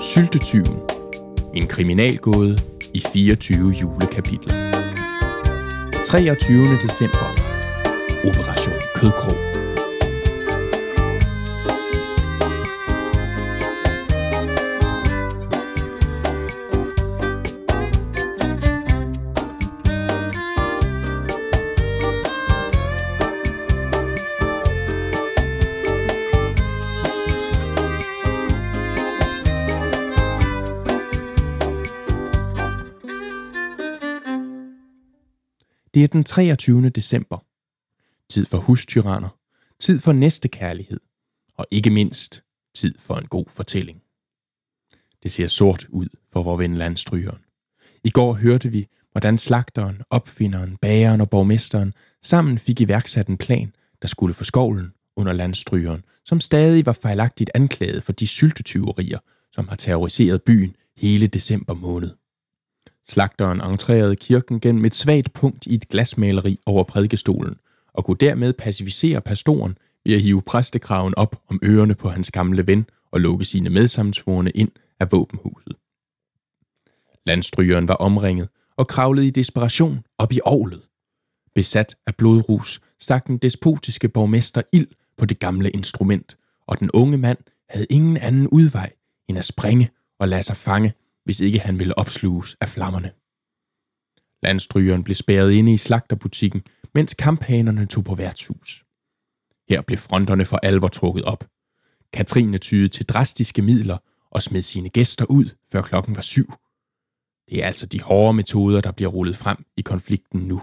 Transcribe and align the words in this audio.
Syltetyven. 0.00 0.76
En 1.54 1.66
kriminalgåde 1.66 2.58
i 2.94 3.00
24 3.12 3.72
julekapitler. 3.72 4.54
23. 6.04 6.76
december. 6.82 7.36
Operation 8.24 8.74
Kødkrog. 8.94 9.51
Det 35.94 36.04
er 36.04 36.08
den 36.08 36.24
23. 36.24 36.88
december. 36.88 37.44
Tid 38.28 38.46
for 38.46 38.58
hustyranner, 38.58 39.38
tid 39.78 40.00
for 40.00 40.12
næste 40.12 40.48
kærlighed, 40.48 41.00
og 41.56 41.66
ikke 41.70 41.90
mindst 41.90 42.42
tid 42.74 42.94
for 42.98 43.16
en 43.16 43.26
god 43.26 43.44
fortælling. 43.48 44.02
Det 45.22 45.32
ser 45.32 45.46
sort 45.46 45.86
ud 45.90 46.06
for 46.32 46.42
vores 46.42 46.58
ven 46.58 46.74
landstrygeren. 46.74 47.38
I 48.04 48.10
går 48.10 48.32
hørte 48.32 48.68
vi, 48.68 48.86
hvordan 49.12 49.38
slagteren, 49.38 50.02
opfinderen, 50.10 50.76
bageren 50.76 51.20
og 51.20 51.30
borgmesteren 51.30 51.94
sammen 52.22 52.58
fik 52.58 52.80
iværksat 52.80 53.26
en 53.26 53.38
plan, 53.38 53.72
der 54.02 54.08
skulle 54.08 54.34
få 54.34 54.44
skovlen 54.44 54.92
under 55.16 55.32
landstrygeren, 55.32 56.04
som 56.24 56.40
stadig 56.40 56.86
var 56.86 56.92
fejlagtigt 56.92 57.50
anklaget 57.54 58.02
for 58.02 58.12
de 58.12 58.26
syltetyverier, 58.26 59.18
som 59.52 59.68
har 59.68 59.76
terroriseret 59.76 60.42
byen 60.42 60.76
hele 60.96 61.26
december 61.26 61.74
måned. 61.74 62.10
Slagteren 63.08 63.60
entrerede 63.60 64.16
kirken 64.16 64.60
gennem 64.60 64.84
et 64.84 64.94
svagt 64.94 65.32
punkt 65.32 65.66
i 65.66 65.74
et 65.74 65.88
glasmaleri 65.88 66.58
over 66.66 66.84
prædikestolen, 66.84 67.56
og 67.94 68.04
kunne 68.04 68.16
dermed 68.16 68.52
pacificere 68.52 69.20
pastoren 69.20 69.78
ved 70.04 70.14
at 70.14 70.20
hive 70.20 70.42
præstekraven 70.42 71.14
op 71.16 71.42
om 71.48 71.60
ørerne 71.64 71.94
på 71.94 72.08
hans 72.08 72.30
gamle 72.30 72.66
ven 72.66 72.86
og 73.10 73.20
lukke 73.20 73.44
sine 73.44 73.70
medsammensvorene 73.70 74.50
ind 74.50 74.70
af 75.00 75.12
våbenhuset. 75.12 75.76
Landstrygeren 77.26 77.88
var 77.88 77.94
omringet 77.94 78.48
og 78.76 78.88
kravlede 78.88 79.26
i 79.26 79.30
desperation 79.30 80.04
op 80.18 80.32
i 80.32 80.40
ovlet. 80.44 80.82
Besat 81.54 81.96
af 82.06 82.14
blodrus 82.16 82.80
stak 83.00 83.26
den 83.26 83.38
despotiske 83.38 84.08
borgmester 84.08 84.62
ild 84.72 84.88
på 85.18 85.26
det 85.26 85.38
gamle 85.38 85.70
instrument, 85.70 86.36
og 86.66 86.80
den 86.80 86.90
unge 86.90 87.18
mand 87.18 87.38
havde 87.68 87.86
ingen 87.90 88.16
anden 88.16 88.48
udvej 88.48 88.92
end 89.28 89.38
at 89.38 89.44
springe 89.44 89.90
og 90.18 90.28
lade 90.28 90.42
sig 90.42 90.56
fange 90.56 90.92
hvis 91.24 91.40
ikke 91.40 91.58
han 91.58 91.78
ville 91.78 91.98
opsluges 91.98 92.56
af 92.60 92.68
flammerne. 92.68 93.12
Landstrygeren 94.42 95.04
blev 95.04 95.14
spærret 95.14 95.52
inde 95.52 95.72
i 95.72 95.76
slagterbutikken, 95.76 96.62
mens 96.94 97.14
kamphanerne 97.14 97.86
tog 97.86 98.04
på 98.04 98.14
værtshus. 98.14 98.84
Her 99.68 99.82
blev 99.82 99.98
fronterne 99.98 100.44
for 100.44 100.56
alvor 100.56 100.88
trukket 100.88 101.24
op. 101.24 101.48
Katrine 102.12 102.58
tyede 102.58 102.88
til 102.88 103.06
drastiske 103.06 103.62
midler 103.62 103.98
og 104.30 104.42
smed 104.42 104.62
sine 104.62 104.88
gæster 104.88 105.24
ud, 105.24 105.44
før 105.72 105.82
klokken 105.82 106.16
var 106.16 106.22
syv. 106.22 106.52
Det 107.48 107.62
er 107.62 107.66
altså 107.66 107.86
de 107.86 108.00
hårde 108.00 108.34
metoder, 108.34 108.80
der 108.80 108.92
bliver 108.92 109.10
rullet 109.10 109.36
frem 109.36 109.64
i 109.76 109.82
konflikten 109.82 110.40
nu. 110.40 110.62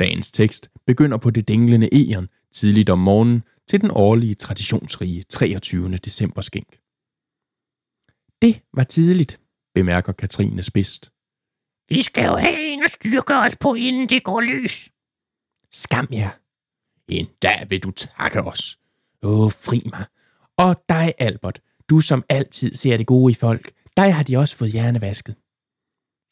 Dagens 0.00 0.32
tekst 0.32 0.70
begynder 0.86 1.18
på 1.18 1.30
det 1.30 1.48
dinglende 1.48 1.88
egen 1.92 2.28
tidligt 2.52 2.90
om 2.90 2.98
morgenen 2.98 3.42
til 3.68 3.80
den 3.80 3.90
årlige 3.92 4.34
traditionsrige 4.34 5.22
23. 5.22 5.96
december 5.96 6.40
skænk. 6.40 6.78
Det 8.42 8.62
var 8.74 8.84
tidligt, 8.84 9.40
bemærker 9.74 10.12
Katrine 10.12 10.62
spidst. 10.62 11.12
Vi 11.88 12.02
skal 12.02 12.24
jo 12.24 12.36
have 12.36 12.58
en 12.58 12.84
at 12.84 12.90
styrke 12.90 13.34
os 13.34 13.56
på, 13.56 13.74
inden 13.74 14.08
det 14.08 14.24
går 14.24 14.40
løs. 14.40 14.90
Skam 15.70 16.08
jer. 16.12 16.30
En 17.08 17.28
dag 17.42 17.70
vil 17.70 17.82
du 17.82 17.90
takke 17.90 18.40
os. 18.42 18.78
Åh, 19.22 19.50
fri 19.50 19.82
mig. 19.84 20.06
Og 20.56 20.84
dig, 20.88 21.14
Albert, 21.18 21.60
du 21.90 22.00
som 22.00 22.24
altid 22.28 22.74
ser 22.74 22.96
det 22.96 23.06
gode 23.06 23.32
i 23.32 23.34
folk, 23.34 23.72
dig 23.96 24.14
har 24.14 24.22
de 24.22 24.36
også 24.36 24.56
fået 24.56 24.72
hjernevasket. 24.72 25.36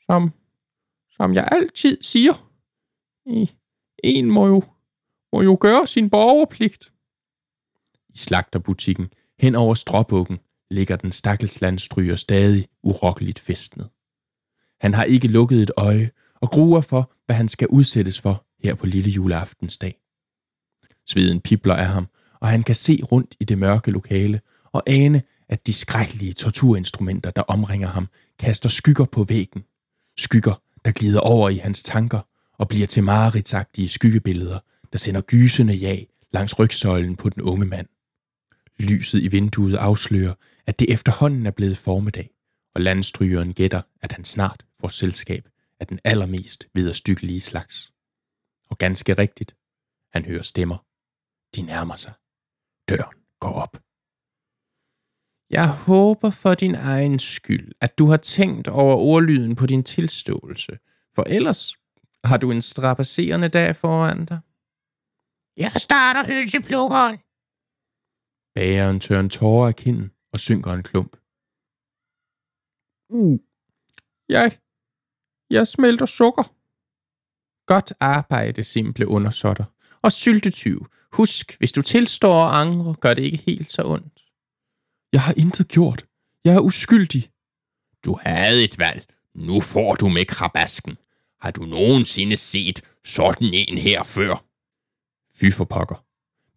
Som, 0.06 0.32
som 1.10 1.34
jeg 1.34 1.48
altid 1.52 2.02
siger. 2.02 2.34
En 4.04 4.30
må 4.30 4.46
jo, 4.46 4.62
må 5.32 5.42
jo 5.42 5.58
gøre 5.60 5.86
sin 5.86 6.10
borgerpligt. 6.10 6.92
I 8.14 8.16
slagterbutikken, 8.16 9.12
hen 9.40 9.54
over 9.54 9.74
stråbukken, 9.74 10.38
ligger 10.70 10.96
den 10.96 11.12
stakkels 11.12 11.60
landstryger 11.60 12.16
stadig 12.16 12.66
urokkeligt 12.82 13.38
festnet. 13.38 13.88
Han 14.80 14.94
har 14.94 15.04
ikke 15.04 15.28
lukket 15.28 15.62
et 15.62 15.70
øje 15.76 16.10
og 16.34 16.50
gruer 16.50 16.80
for, 16.80 17.12
hvad 17.26 17.36
han 17.36 17.48
skal 17.48 17.68
udsættes 17.68 18.20
for 18.20 18.46
her 18.64 18.74
på 18.74 18.86
lille 18.86 19.10
juleaftensdag. 19.10 20.00
Sveden 21.06 21.40
pipler 21.40 21.74
af 21.74 21.86
ham, 21.86 22.06
og 22.40 22.48
han 22.48 22.62
kan 22.62 22.74
se 22.74 23.00
rundt 23.12 23.36
i 23.40 23.44
det 23.44 23.58
mørke 23.58 23.90
lokale 23.90 24.40
og 24.72 24.82
ane, 24.86 25.22
at 25.48 25.66
de 25.66 25.72
skrækkelige 25.72 26.32
torturinstrumenter, 26.32 27.30
der 27.30 27.42
omringer 27.42 27.88
ham, 27.88 28.08
kaster 28.38 28.68
skygger 28.68 29.04
på 29.04 29.24
væggen. 29.24 29.64
Skygger, 30.18 30.62
der 30.84 30.92
glider 30.92 31.20
over 31.20 31.48
i 31.48 31.56
hans 31.56 31.82
tanker 31.82 32.20
og 32.58 32.68
bliver 32.68 32.86
til 32.86 33.02
mareridtsagtige 33.02 33.88
skyggebilleder, 33.88 34.58
der 34.92 34.98
sender 34.98 35.20
gysende 35.20 35.74
jag 35.74 36.06
langs 36.32 36.58
rygsøjlen 36.58 37.16
på 37.16 37.28
den 37.28 37.42
unge 37.42 37.66
mand. 37.66 37.86
Lyset 38.80 39.22
i 39.22 39.28
vinduet 39.28 39.76
afslører, 39.76 40.34
at 40.66 40.80
det 40.80 40.92
efterhånden 40.92 41.46
er 41.46 41.50
blevet 41.50 41.76
formiddag, 41.76 42.30
og 42.74 42.80
landstrygeren 42.80 43.52
gætter, 43.52 43.82
at 44.02 44.12
han 44.12 44.24
snart 44.24 44.64
får 44.80 44.88
selskab 44.88 45.48
af 45.80 45.86
den 45.86 45.98
allermest 46.04 46.68
viderstykkelige 46.74 47.40
slags. 47.40 47.92
Og 48.70 48.78
ganske 48.78 49.12
rigtigt, 49.12 49.56
han 50.12 50.24
hører 50.24 50.42
stemmer. 50.42 50.86
De 51.56 51.62
nærmer 51.62 51.96
sig. 51.96 52.12
Døren 52.88 53.18
går 53.40 53.52
op. 53.52 53.82
Jeg 55.50 55.68
håber 55.86 56.30
for 56.30 56.54
din 56.54 56.74
egen 56.74 57.18
skyld, 57.18 57.72
at 57.80 57.98
du 57.98 58.06
har 58.06 58.16
tænkt 58.16 58.68
over 58.68 58.94
ordlyden 58.96 59.56
på 59.56 59.66
din 59.66 59.84
tilståelse, 59.84 60.78
for 61.14 61.22
ellers 61.22 61.76
har 62.24 62.36
du 62.36 62.50
en 62.50 62.62
strapasserende 62.62 63.48
dag 63.48 63.76
foran 63.76 64.24
dig. 64.24 64.40
Jeg 65.56 65.72
starter 65.76 66.26
hølseplukkeren. 66.26 67.18
Bageren 68.54 69.00
tør 69.00 69.20
en 69.20 69.30
tårer 69.30 69.68
af 69.68 69.76
kinden 69.76 70.10
og 70.32 70.40
synker 70.40 70.72
en 70.72 70.82
klump. 70.82 71.16
Uh, 73.08 73.38
jeg, 74.28 74.58
jeg 75.50 75.66
smelter 75.66 76.06
sukker. 76.06 76.54
Godt 77.66 77.92
arbejde, 78.00 78.64
simple 78.64 79.08
undersåtter. 79.08 79.64
Og 80.02 80.12
syltetyv. 80.12 80.86
Husk, 81.12 81.58
hvis 81.58 81.72
du 81.72 81.82
tilstår 81.82 82.34
og 82.34 82.60
angre, 82.60 82.94
gør 82.94 83.14
det 83.14 83.22
ikke 83.22 83.36
helt 83.46 83.70
så 83.70 83.82
ondt. 83.84 84.20
Jeg 85.12 85.22
har 85.22 85.34
intet 85.36 85.68
gjort. 85.68 86.06
Jeg 86.44 86.54
er 86.54 86.60
uskyldig. 86.60 87.30
Du 88.04 88.18
havde 88.22 88.64
et 88.64 88.78
valg. 88.78 89.06
Nu 89.34 89.60
får 89.60 89.94
du 89.94 90.08
med 90.08 90.24
krabasken. 90.26 90.96
Har 91.40 91.50
du 91.50 91.62
nogensinde 91.62 92.36
set 92.36 92.82
sådan 93.04 93.50
en 93.52 93.78
her 93.78 94.02
før? 94.02 94.44
Fy 95.34 95.52
for 95.56 95.64
pokker. 95.64 96.04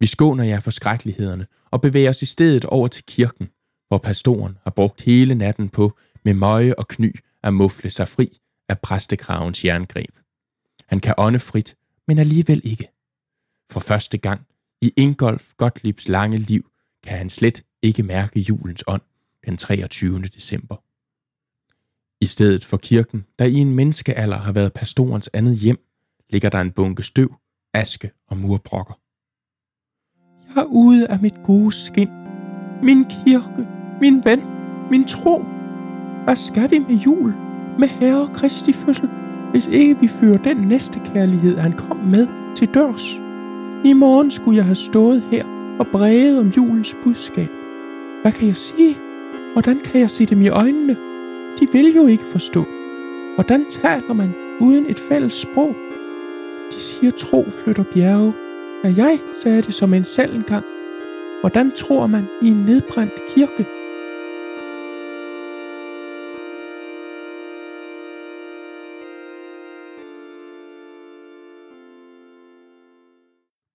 Vi 0.04 0.08
skåner 0.08 0.44
jer 0.44 0.60
for 0.60 0.70
skrækkelighederne 0.70 1.46
og 1.70 1.80
bevæger 1.80 2.10
os 2.10 2.22
i 2.22 2.26
stedet 2.26 2.64
over 2.64 2.88
til 2.88 3.04
kirken, 3.04 3.48
hvor 3.88 3.98
pastoren 3.98 4.58
har 4.62 4.70
brugt 4.70 5.02
hele 5.02 5.34
natten 5.34 5.68
på 5.68 5.98
med 6.24 6.34
møje 6.34 6.74
og 6.74 6.88
kny 6.88 7.14
at 7.42 7.54
mufle 7.54 7.90
sig 7.90 8.08
fri 8.08 8.38
af 8.68 8.78
præstekravens 8.80 9.64
jerngreb. 9.64 10.18
Han 10.86 11.00
kan 11.00 11.14
ånde 11.18 11.38
frit, 11.38 11.76
men 12.08 12.18
alligevel 12.18 12.60
ikke. 12.64 12.88
For 13.70 13.80
første 13.80 14.18
gang 14.18 14.46
i 14.82 14.92
Ingolf 14.96 15.52
Gottliebs 15.56 16.08
lange 16.08 16.38
liv 16.38 16.70
kan 17.02 17.18
han 17.18 17.30
slet 17.30 17.62
ikke 17.82 18.02
mærke 18.02 18.40
julens 18.40 18.84
ånd 18.86 19.02
den 19.46 19.56
23. 19.56 20.22
december. 20.22 20.76
I 22.20 22.26
stedet 22.26 22.64
for 22.64 22.76
kirken, 22.76 23.24
der 23.38 23.44
i 23.44 23.54
en 23.54 23.74
menneskealder 23.74 24.38
har 24.38 24.52
været 24.52 24.72
pastorens 24.72 25.30
andet 25.34 25.56
hjem, 25.56 25.86
ligger 26.30 26.48
der 26.48 26.60
en 26.60 26.72
bunke 26.72 27.02
støv, 27.02 27.34
aske 27.74 28.10
og 28.28 28.36
murbrokker. 28.36 29.03
Er 30.56 30.64
ude 30.64 31.06
af 31.06 31.18
mit 31.22 31.42
gode 31.42 31.72
skin. 31.72 32.10
Min 32.82 33.04
kirke, 33.04 33.66
min 34.00 34.24
ven, 34.24 34.42
min 34.90 35.04
tro. 35.04 35.44
Hvad 36.24 36.36
skal 36.36 36.70
vi 36.70 36.78
med 36.78 36.96
jul, 36.96 37.34
med 37.78 37.88
Herre 37.88 38.26
Kristi 38.34 38.72
fødsel, 38.72 39.08
hvis 39.50 39.66
ikke 39.66 40.00
vi 40.00 40.08
fører 40.08 40.36
den 40.36 40.56
næste 40.56 41.00
kærlighed, 41.14 41.58
han 41.58 41.72
kom 41.72 41.96
med 41.96 42.26
til 42.56 42.68
dørs? 42.74 43.20
I 43.84 43.92
morgen 43.92 44.30
skulle 44.30 44.56
jeg 44.56 44.64
have 44.64 44.74
stået 44.74 45.22
her 45.30 45.44
og 45.78 45.86
bredet 45.86 46.38
om 46.38 46.48
julens 46.48 46.96
budskab. 47.04 47.48
Hvad 48.22 48.32
kan 48.32 48.48
jeg 48.48 48.56
sige? 48.56 48.96
Hvordan 49.52 49.78
kan 49.84 50.00
jeg 50.00 50.10
se 50.10 50.26
dem 50.26 50.42
i 50.42 50.48
øjnene? 50.48 50.96
De 51.60 51.68
vil 51.72 51.94
jo 51.94 52.06
ikke 52.06 52.24
forstå. 52.24 52.64
Hvordan 53.34 53.64
taler 53.70 54.14
man 54.14 54.34
uden 54.60 54.86
et 54.88 54.98
fælles 54.98 55.32
sprog? 55.32 55.74
De 56.70 56.80
siger, 56.80 57.10
tro 57.10 57.44
flytter 57.64 57.84
bjerge. 57.94 58.32
Og 58.84 58.96
jeg 58.96 59.18
sagde 59.34 59.62
det 59.62 59.74
som 59.74 59.94
en 59.94 60.04
selv 60.04 60.34
engang. 60.34 60.64
Hvordan 61.40 61.72
tror 61.72 62.06
man 62.06 62.24
i 62.42 62.48
en 62.48 62.64
nedbrændt 62.64 63.20
kirke? 63.34 63.64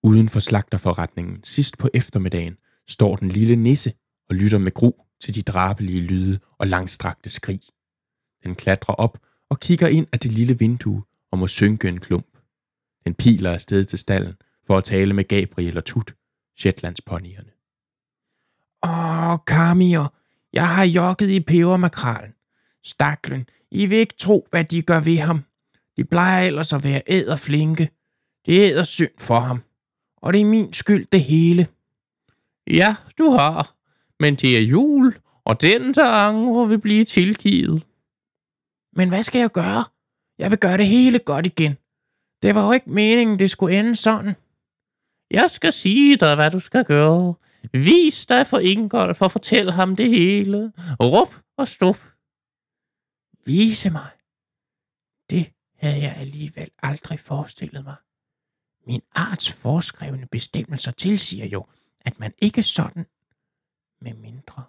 Uden 0.02 0.28
for 0.28 0.40
slagterforretningen 0.40 1.44
sidst 1.44 1.78
på 1.78 1.88
eftermiddagen 1.94 2.56
står 2.88 3.16
den 3.16 3.28
lille 3.28 3.56
nisse 3.56 3.92
og 4.28 4.36
lytter 4.36 4.58
med 4.58 4.72
gru 4.72 4.92
til 5.20 5.34
de 5.34 5.42
drabelige 5.42 6.00
lyde 6.00 6.38
og 6.58 6.66
langstrakte 6.66 7.30
skrig. 7.30 7.60
Den 8.44 8.54
klatrer 8.54 8.94
op 8.94 9.18
og 9.48 9.60
kigger 9.60 9.88
ind 9.88 10.06
af 10.12 10.18
det 10.18 10.32
lille 10.32 10.58
vindue 10.58 11.02
og 11.32 11.38
må 11.38 11.46
synke 11.46 11.88
en 11.88 12.00
klump. 12.00 12.26
Den 13.04 13.14
piler 13.14 13.50
afsted 13.52 13.84
til 13.84 13.98
stallen 13.98 14.34
for 14.70 14.78
at 14.78 14.84
tale 14.84 15.12
med 15.12 15.24
Gabriel 15.24 15.76
og 15.76 15.84
Tut, 15.84 16.14
Shetlandsponyerne. 16.58 17.50
Åh, 18.86 19.38
Kamir, 19.46 20.14
jeg 20.52 20.68
har 20.68 20.84
jokket 20.84 21.30
i 21.30 21.40
pebermakralen. 21.40 22.32
Staklen, 22.84 23.48
I 23.70 23.86
vil 23.86 23.98
ikke 23.98 24.14
tro, 24.18 24.46
hvad 24.50 24.64
de 24.64 24.82
gør 24.82 25.00
ved 25.00 25.18
ham. 25.18 25.44
De 25.96 26.04
plejer 26.04 26.46
ellers 26.46 26.72
at 26.72 26.84
være 26.84 27.02
æderflinke. 27.06 27.90
Det 28.46 28.70
æder 28.70 28.84
synd 28.84 29.10
for 29.18 29.40
ham. 29.40 29.62
Og 30.16 30.32
det 30.32 30.40
er 30.40 30.44
min 30.44 30.72
skyld 30.72 31.06
det 31.12 31.24
hele. 31.24 31.66
Ja, 32.66 32.96
du 33.18 33.30
har. 33.30 33.76
Men 34.20 34.34
det 34.34 34.56
er 34.56 34.62
jul, 34.62 35.14
og 35.44 35.60
den, 35.60 35.94
der 35.94 36.10
angrer, 36.10 36.66
vil 36.66 36.80
blive 36.80 37.04
tilgivet. 37.04 37.86
Men 38.96 39.08
hvad 39.08 39.22
skal 39.22 39.38
jeg 39.38 39.52
gøre? 39.52 39.84
Jeg 40.38 40.50
vil 40.50 40.58
gøre 40.58 40.76
det 40.76 40.86
hele 40.86 41.18
godt 41.18 41.46
igen. 41.46 41.76
Det 42.42 42.54
var 42.54 42.66
jo 42.66 42.72
ikke 42.72 42.90
meningen, 42.90 43.38
det 43.38 43.50
skulle 43.50 43.78
ende 43.78 43.96
sådan. 43.96 44.34
Jeg 45.30 45.50
skal 45.50 45.72
sige 45.72 46.16
dig, 46.16 46.34
hvad 46.34 46.50
du 46.50 46.60
skal 46.60 46.84
gøre. 46.84 47.34
Vis 47.72 48.26
dig 48.26 48.46
for 48.46 48.58
Ingolf 48.58 49.22
og 49.22 49.30
fortæl 49.30 49.70
ham 49.70 49.96
det 49.96 50.10
hele. 50.10 50.72
Rup 51.00 51.34
og 51.56 51.68
stop. 51.68 51.96
Vise 53.46 53.90
mig. 53.90 54.10
Det 55.30 55.52
havde 55.76 56.02
jeg 56.02 56.16
alligevel 56.16 56.70
aldrig 56.82 57.20
forestillet 57.20 57.84
mig. 57.84 57.96
Min 58.86 59.02
arts 59.14 59.52
forskrevne 59.52 60.26
bestemmelser 60.26 60.92
tilsiger 60.92 61.46
jo, 61.46 61.66
at 62.00 62.20
man 62.20 62.32
ikke 62.38 62.62
sådan 62.62 63.06
med 64.00 64.14
mindre. 64.14 64.64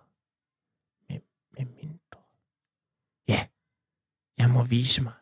Med, 1.09 1.19
med 1.57 1.65
mindre. 1.65 2.19
Ja, 3.27 3.47
jeg 4.37 4.49
må 4.49 4.63
vise 4.63 5.01
mig. 5.01 5.13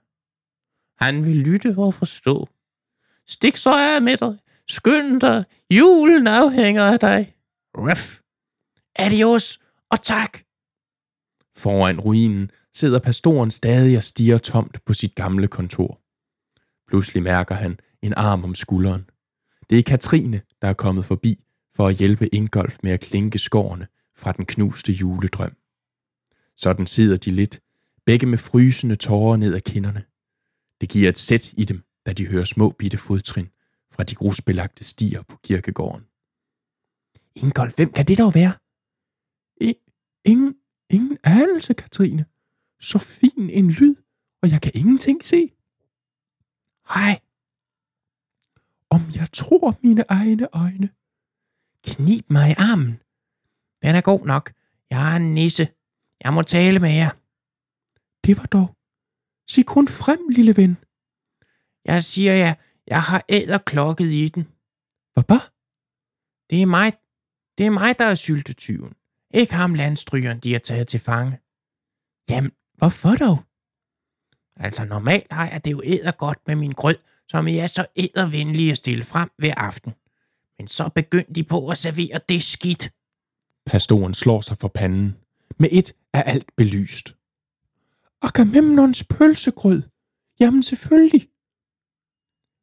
Han 0.95 1.25
vil 1.25 1.35
lytte 1.35 1.75
og 1.77 1.93
forstå. 1.93 2.49
Stik 3.27 3.57
så 3.57 3.95
af 3.95 4.01
med 4.01 4.17
dig. 4.17 4.37
Skynd 4.69 5.21
dig. 5.21 5.45
Julen 5.71 6.27
afhænger 6.27 6.83
af 6.83 6.99
dig. 6.99 7.35
Ruff. 7.77 8.19
Adios 8.95 9.59
og 9.89 10.03
tak. 10.03 10.37
Foran 11.57 11.99
ruinen 11.99 12.51
sidder 12.73 12.99
pastoren 12.99 13.51
stadig 13.51 13.97
og 13.97 14.03
stiger 14.03 14.37
tomt 14.37 14.85
på 14.85 14.93
sit 14.93 15.15
gamle 15.15 15.47
kontor. 15.47 16.01
Pludselig 16.87 17.23
mærker 17.23 17.55
han 17.55 17.79
en 18.01 18.13
arm 18.13 18.43
om 18.43 18.55
skulderen. 18.55 19.09
Det 19.69 19.79
er 19.79 19.83
Katrine, 19.83 20.41
der 20.61 20.67
er 20.67 20.73
kommet 20.73 21.05
forbi 21.05 21.43
for 21.75 21.87
at 21.87 21.95
hjælpe 21.95 22.35
Ingolf 22.35 22.77
med 22.83 22.91
at 22.91 22.99
klinke 22.99 23.39
skårene 23.39 23.87
fra 24.17 24.31
den 24.31 24.45
knuste 24.45 24.91
juledrøm. 24.91 25.55
Sådan 26.57 26.87
sidder 26.87 27.17
de 27.17 27.31
lidt, 27.31 27.59
begge 28.05 28.27
med 28.27 28.37
frysende 28.37 28.95
tårer 28.95 29.37
ned 29.37 29.55
ad 29.55 29.61
kinderne. 29.61 30.03
Det 30.81 30.89
giver 30.89 31.09
et 31.09 31.17
sæt 31.17 31.53
i 31.53 31.63
dem, 31.63 31.83
da 32.05 32.13
de 32.13 32.27
hører 32.27 32.43
små 32.43 32.69
bitte 32.69 32.97
fodtrin 32.97 33.49
fra 33.99 34.03
de 34.03 34.15
grusbelagte 34.15 34.83
stier 34.83 35.21
på 35.21 35.37
kirkegården. 35.43 36.05
Ingolf, 37.35 37.75
hvem 37.75 37.91
kan 37.91 38.05
det 38.05 38.17
dog 38.17 38.33
være? 38.33 38.53
I, 39.61 39.75
ingen, 40.25 40.55
ingen 40.89 41.17
anelse, 41.23 41.73
Katrine. 41.73 42.25
Så 42.79 42.99
fin 42.99 43.49
en 43.49 43.67
lyd, 43.71 43.95
og 44.41 44.51
jeg 44.51 44.61
kan 44.61 44.71
ingenting 44.75 45.23
se. 45.23 45.51
Hej, 46.93 47.19
Om 48.89 49.01
jeg 49.15 49.27
tror 49.33 49.75
mine 49.83 50.03
egne 50.09 50.47
øjne. 50.55 50.89
knib 51.83 52.25
mig 52.29 52.49
i 52.49 52.55
armen. 52.57 52.93
Den 53.81 53.95
er 53.95 54.01
god 54.01 54.25
nok. 54.25 54.53
Jeg 54.89 55.13
er 55.13 55.17
en 55.17 55.33
nisse. 55.33 55.67
Jeg 56.23 56.33
må 56.33 56.41
tale 56.41 56.79
med 56.79 56.93
jer. 57.01 57.11
Det 58.25 58.37
var 58.37 58.45
dog. 58.45 58.75
Sig 59.49 59.65
kun 59.65 59.87
frem, 59.87 60.29
lille 60.29 60.57
ven. 60.57 60.77
Jeg 61.85 62.03
siger 62.03 62.33
jer, 62.33 62.53
jeg 62.89 63.01
har 63.01 63.25
æderklokket 63.29 64.05
i 64.05 64.29
den. 64.29 64.43
Hvad? 65.27 65.39
Det 66.49 66.61
er 66.61 66.65
mig, 66.65 66.93
det 67.57 67.65
er 67.65 67.69
mig, 67.69 67.99
der 67.99 68.05
er 68.05 68.15
syltetyven. 68.15 68.93
Ikke 69.33 69.53
ham 69.53 69.73
landstrygeren, 69.73 70.39
de 70.39 70.51
har 70.51 70.59
taget 70.59 70.87
til 70.87 70.99
fange. 70.99 71.39
Jamen, 72.29 72.51
hvorfor 72.77 73.15
dog? 73.15 73.43
Altså, 74.55 74.85
normalt 74.85 75.33
har 75.33 75.49
jeg 75.49 75.65
det 75.65 75.71
jo 75.71 75.81
æder 75.83 76.11
godt 76.11 76.39
med 76.47 76.55
min 76.55 76.71
grød, 76.71 76.95
som 77.29 77.47
I 77.47 77.57
er 77.57 77.67
så 77.67 77.85
ædervenlige 77.95 78.71
at 78.71 78.77
stille 78.77 79.03
frem 79.03 79.29
hver 79.37 79.53
aften. 79.57 79.93
Men 80.59 80.67
så 80.67 80.89
begyndte 80.95 81.33
de 81.33 81.43
på 81.43 81.67
at 81.67 81.77
servere 81.77 82.19
det 82.29 82.43
skidt. 82.43 82.93
Pastoren 83.65 84.13
slår 84.13 84.41
sig 84.41 84.57
for 84.57 84.67
panden. 84.67 85.17
Med 85.57 85.69
et 85.71 85.93
er 86.13 86.23
alt 86.23 86.55
belyst. 86.57 87.15
Agamemnons 88.21 89.03
pølsegrød. 89.03 89.81
Jamen 90.39 90.63
selvfølgelig. 90.63 91.29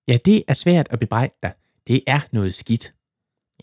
Ja, 0.09 0.17
det 0.25 0.43
er 0.49 0.55
svært 0.55 0.87
at 0.91 0.99
bebrejde 0.99 1.35
dig. 1.43 1.53
Det 1.87 2.01
er 2.07 2.21
noget 2.33 2.55
skidt. 2.55 2.95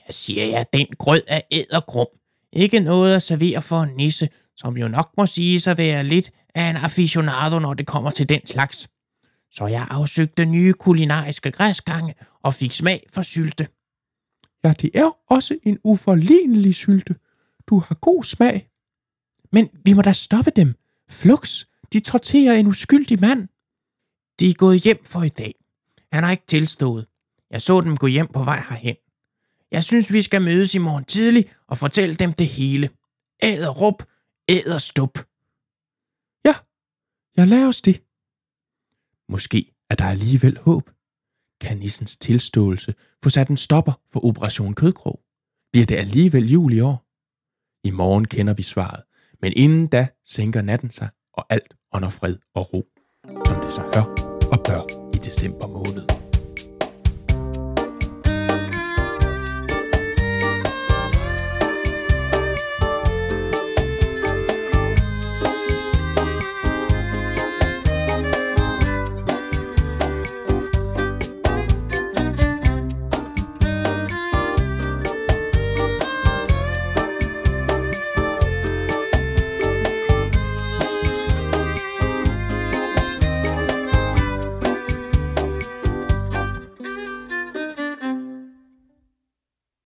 Jeg 0.07 0.13
siger 0.13 0.45
jer, 0.45 0.63
den 0.63 0.87
grød 0.97 1.21
er 1.27 1.41
ædergrum. 1.51 2.07
Ikke 2.53 2.79
noget 2.79 3.15
at 3.15 3.23
servere 3.23 3.61
for 3.61 3.81
en 3.81 3.95
nisse, 3.95 4.29
som 4.55 4.77
jo 4.77 4.87
nok 4.87 5.09
må 5.17 5.25
sige 5.25 5.71
at 5.71 5.77
være 5.77 6.03
lidt 6.03 6.31
af 6.55 6.69
en 6.69 6.75
aficionado, 6.75 7.59
når 7.59 7.73
det 7.73 7.87
kommer 7.87 8.11
til 8.11 8.29
den 8.29 8.45
slags. 8.45 8.89
Så 9.51 9.67
jeg 9.67 9.87
afsøgte 9.89 10.45
nye 10.45 10.73
kulinariske 10.73 11.51
græsgange 11.51 12.13
og 12.43 12.53
fik 12.53 12.73
smag 12.73 13.07
for 13.13 13.21
sylte. 13.21 13.67
Ja, 14.63 14.73
det 14.73 14.89
er 14.93 15.17
også 15.29 15.57
en 15.63 15.77
uforlignelig 15.83 16.75
sylte. 16.75 17.15
Du 17.67 17.79
har 17.79 17.95
god 17.95 18.23
smag. 18.23 18.69
Men 19.51 19.69
vi 19.85 19.93
må 19.93 20.01
da 20.01 20.11
stoppe 20.11 20.51
dem. 20.55 20.75
Flux, 21.09 21.65
de 21.93 21.99
torterer 21.99 22.53
en 22.53 22.67
uskyldig 22.67 23.19
mand. 23.21 23.47
De 24.39 24.49
er 24.49 24.53
gået 24.53 24.81
hjem 24.81 25.05
for 25.05 25.23
i 25.23 25.29
dag. 25.29 25.62
Han 26.13 26.23
har 26.23 26.31
ikke 26.31 26.45
tilstået. 26.47 27.05
Jeg 27.51 27.61
så 27.61 27.81
dem 27.81 27.97
gå 27.97 28.07
hjem 28.07 28.27
på 28.27 28.43
vej 28.43 28.63
herhen. 28.69 28.95
Jeg 29.71 29.83
synes, 29.83 30.13
vi 30.13 30.21
skal 30.21 30.41
mødes 30.41 30.75
i 30.75 30.77
morgen 30.77 31.05
tidlig 31.05 31.51
og 31.67 31.77
fortælle 31.77 32.15
dem 32.15 32.33
det 32.33 32.47
hele. 32.47 32.89
Æder 33.43 33.69
rup, 33.69 34.03
æder 34.49 34.77
stup. 34.77 35.17
Ja, 36.45 36.55
jeg 37.37 37.47
lader 37.47 37.67
os 37.67 37.81
det. 37.81 38.03
Måske 39.29 39.71
er 39.89 39.95
der 39.95 40.05
alligevel 40.05 40.57
håb. 40.57 40.89
Kan 41.61 41.77
nissens 41.77 42.17
tilståelse 42.17 42.93
få 43.23 43.29
sat 43.29 43.47
en 43.47 43.57
stopper 43.57 43.93
for 44.11 44.25
Operation 44.25 44.73
Kødkrog? 44.73 45.19
Bliver 45.71 45.85
det 45.85 45.95
alligevel 45.95 46.51
jul 46.51 46.73
i 46.73 46.79
år? 46.79 47.05
I 47.87 47.91
morgen 47.91 48.25
kender 48.25 48.53
vi 48.53 48.61
svaret, 48.61 49.03
men 49.41 49.53
inden 49.55 49.87
da 49.87 50.07
sænker 50.25 50.61
natten 50.61 50.91
sig, 50.91 51.09
og 51.33 51.45
alt 51.49 51.73
under 51.93 52.09
fred 52.09 52.37
og 52.53 52.73
ro, 52.73 52.85
som 53.45 53.61
det 53.61 53.71
så 53.71 53.81
hør 53.81 54.03
og 54.51 54.63
bør 54.65 55.02
december 55.33 55.67
måned. 55.67 56.22